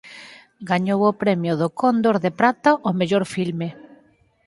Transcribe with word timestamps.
Gañou 0.69 0.99
o 1.09 1.17
premio 1.21 1.53
do 1.61 1.67
Cóndor 1.79 2.15
de 2.25 2.31
Prata 2.39 2.71
ó 2.87 2.89
mellor 2.99 3.23
filme. 3.35 3.67